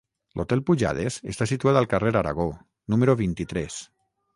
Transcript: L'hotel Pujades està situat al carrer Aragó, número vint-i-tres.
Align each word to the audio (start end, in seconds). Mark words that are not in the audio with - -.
L'hotel 0.39 0.63
Pujades 0.69 1.19
està 1.35 1.49
situat 1.53 1.81
al 1.83 1.91
carrer 1.95 2.17
Aragó, 2.25 2.51
número 2.95 3.21
vint-i-tres. 3.25 3.83